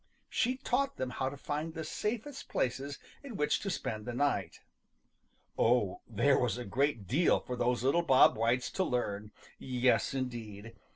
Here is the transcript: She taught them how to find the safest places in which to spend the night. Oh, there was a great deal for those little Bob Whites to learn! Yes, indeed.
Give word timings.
She 0.29 0.55
taught 0.57 0.97
them 0.97 1.11
how 1.11 1.29
to 1.29 1.37
find 1.37 1.75
the 1.75 1.83
safest 1.83 2.49
places 2.49 2.97
in 3.23 3.35
which 3.35 3.59
to 3.59 3.69
spend 3.69 4.07
the 4.07 4.15
night. 4.15 4.59
Oh, 5.59 6.01
there 6.07 6.39
was 6.39 6.57
a 6.57 6.65
great 6.65 7.05
deal 7.07 7.39
for 7.39 7.55
those 7.55 7.83
little 7.83 8.01
Bob 8.01 8.35
Whites 8.35 8.71
to 8.71 8.83
learn! 8.83 9.29
Yes, 9.59 10.15
indeed. 10.15 10.73